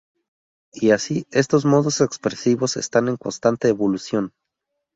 [0.73, 4.33] Y así estos modos expresivos están en constante evolución.